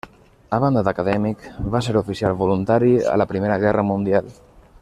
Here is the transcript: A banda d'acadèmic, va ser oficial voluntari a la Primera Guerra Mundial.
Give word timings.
A 0.57 0.59
banda 0.63 0.81
d'acadèmic, 0.87 1.45
va 1.75 1.83
ser 1.89 1.95
oficial 2.03 2.39
voluntari 2.41 2.93
a 3.15 3.19
la 3.23 3.29
Primera 3.35 3.63
Guerra 3.67 3.89
Mundial. 3.95 4.37